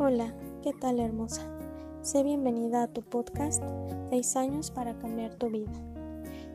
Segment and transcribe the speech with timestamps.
[0.00, 1.42] Hola, ¿qué tal hermosa?
[2.02, 3.64] Sé bienvenida a tu podcast
[4.10, 5.72] 6 años para cambiar tu vida.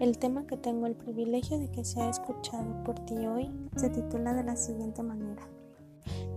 [0.00, 4.34] El tema que tengo el privilegio de que sea escuchado por ti hoy se titula
[4.34, 5.48] de la siguiente manera.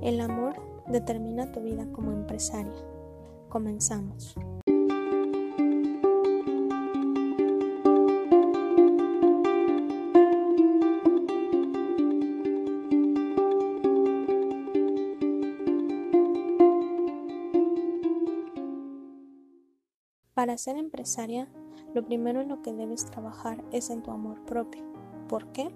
[0.03, 2.85] El amor determina tu vida como empresaria.
[3.49, 4.35] Comenzamos.
[20.33, 21.49] Para ser empresaria,
[21.93, 24.81] lo primero en lo que debes trabajar es en tu amor propio.
[25.27, 25.69] ¿Por qué?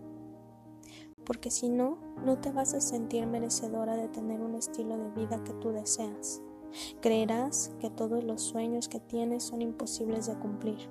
[1.26, 5.44] Porque si no, no te vas a sentir merecedora de tener un estilo de vida
[5.44, 6.42] que tú deseas.
[7.02, 10.90] Creerás que todos los sueños que tienes son imposibles de cumplir.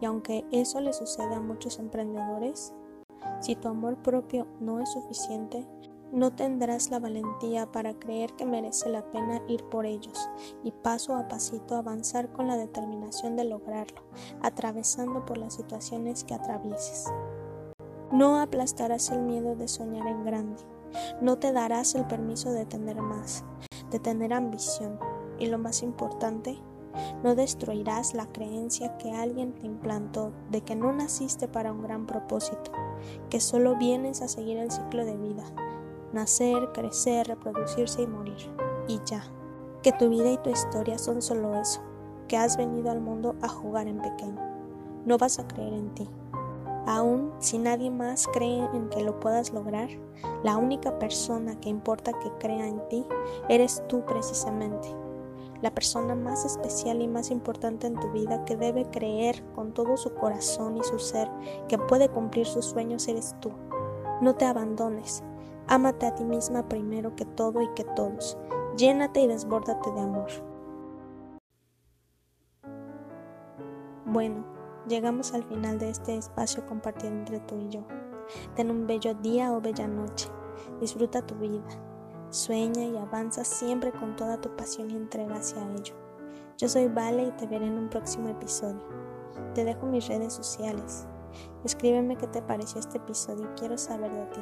[0.00, 2.72] Y aunque eso le sucede a muchos emprendedores,
[3.40, 5.66] si tu amor propio no es suficiente,
[6.12, 10.28] no tendrás la valentía para creer que merece la pena ir por ellos
[10.62, 14.02] y paso a pasito avanzar con la determinación de lograrlo,
[14.42, 17.06] atravesando por las situaciones que atravieses.
[18.12, 20.62] No aplastarás el miedo de soñar en grande,
[21.22, 23.42] no te darás el permiso de tener más,
[23.90, 24.98] de tener ambición
[25.38, 26.58] y lo más importante,
[27.24, 32.04] no destruirás la creencia que alguien te implantó de que no naciste para un gran
[32.04, 32.70] propósito,
[33.30, 35.71] que solo vienes a seguir el ciclo de vida
[36.12, 38.50] nacer, crecer, reproducirse y morir.
[38.88, 39.24] Y ya.
[39.82, 41.80] Que tu vida y tu historia son solo eso,
[42.28, 44.40] que has venido al mundo a jugar en pequeño.
[45.04, 46.08] No vas a creer en ti.
[46.86, 49.88] Aún si nadie más cree en que lo puedas lograr,
[50.42, 53.04] la única persona que importa que crea en ti
[53.48, 54.88] eres tú precisamente.
[55.62, 59.96] La persona más especial y más importante en tu vida que debe creer con todo
[59.96, 61.30] su corazón y su ser
[61.68, 63.52] que puede cumplir sus sueños eres tú.
[64.20, 65.22] No te abandones,
[65.68, 68.36] Ámate a ti misma primero que todo y que todos.
[68.76, 70.28] Llénate y desbórdate de amor.
[74.06, 74.44] Bueno,
[74.88, 77.84] llegamos al final de este espacio compartido entre tú y yo.
[78.54, 80.28] Ten un bello día o bella noche.
[80.80, 81.62] Disfruta tu vida.
[82.30, 85.94] Sueña y avanza siempre con toda tu pasión y entrega hacia ello.
[86.58, 88.82] Yo soy Vale y te veré en un próximo episodio.
[89.54, 91.06] Te dejo mis redes sociales.
[91.64, 94.40] Escríbeme qué te pareció este episodio y quiero saber de ti.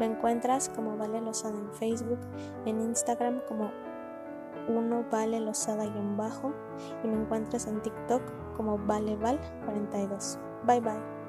[0.00, 2.18] Me encuentras como Vale Lozada en Facebook,
[2.64, 3.70] en Instagram como
[4.66, 6.54] 1 Vale Lozada-bajo
[7.04, 8.22] y me encuentras en TikTok
[8.56, 10.38] como ValeVal42.
[10.64, 11.19] Bye bye.